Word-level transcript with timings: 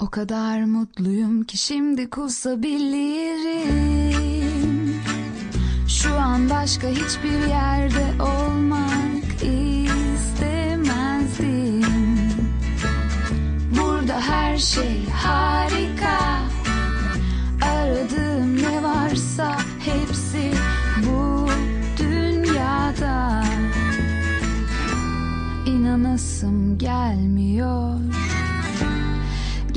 O 0.00 0.10
kadar 0.10 0.64
mutluyum 0.64 1.44
ki 1.44 1.58
şimdi 1.58 2.10
kusabilirim. 2.10 3.68
Şu 5.88 6.14
an 6.14 6.50
başka 6.50 6.88
hiçbir 6.88 7.48
yerde 7.48 8.07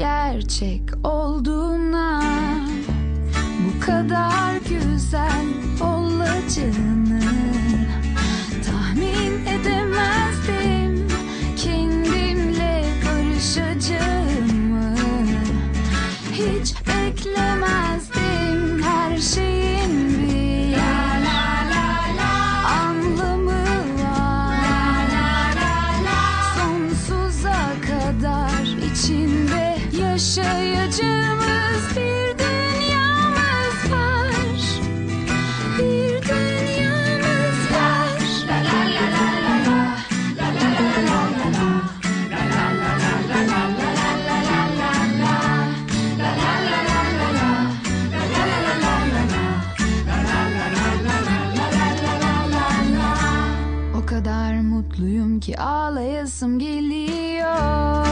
gerçek 0.01 0.81
olduğuna 1.03 2.23
bu 3.65 3.85
kadar 3.85 4.55
güzel 4.69 5.45
olacağını 5.81 7.21
tahmin 8.65 9.45
edemezdim. 9.45 11.07
Kendimle 11.57 12.83
barışacağımı 13.05 14.00
ki 55.41 55.59
ağlayasım 55.59 56.59
geliyor. 56.59 58.05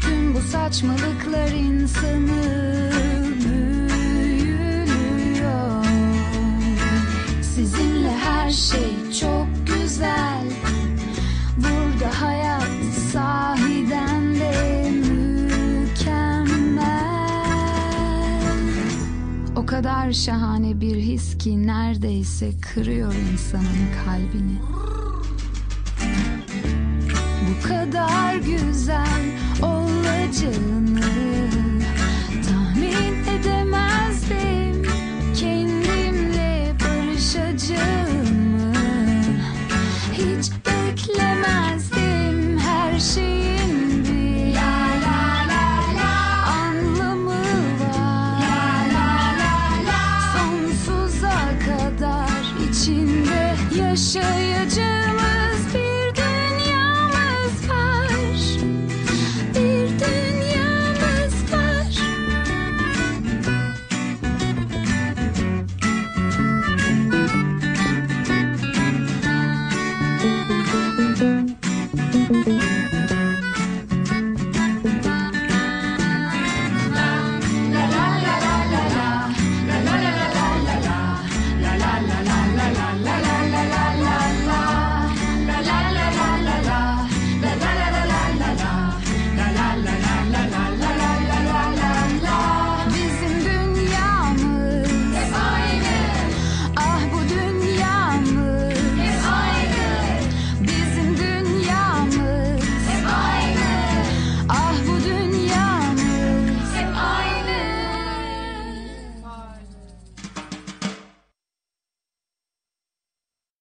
Tüm 0.00 0.34
bu 0.34 0.40
saçmalıklar 0.40 1.48
insanı 1.48 2.90
büyülüyor. 3.44 4.64
Sizinle 7.42 8.10
her 8.10 8.50
şey 8.50 9.12
çok 9.20 9.46
güzel. 9.66 10.44
Burada 11.56 12.22
hayat 12.22 12.68
sahiden 13.12 14.34
de 14.34 14.90
mükemmel. 14.90 16.18
O 19.56 19.66
kadar 19.66 20.12
şahane 20.12 20.80
bir 20.80 20.96
his 20.96 21.38
ki 21.38 21.66
neredeyse 21.66 22.50
kırıyor 22.60 23.14
insanın 23.32 23.88
kalbini 24.04 24.58
bu 27.48 27.68
kadar 27.68 28.34
güzel 28.34 29.24
olacağını 29.62 31.00
tahmin 32.48 33.24
edemezdim. 33.38 34.82
Kendimle 35.40 36.72
barışacağımı 36.80 38.72
hiç 40.12 40.50
beklemezdim. 40.66 42.58
Her 42.58 42.98
şeyin 43.00 44.04
bir 44.04 44.56
anlamı 46.46 47.40
var. 47.80 48.50
Sonsuza 50.32 51.38
kadar 51.66 52.68
içinde 52.70 53.54
yaşayacağım 53.82 54.47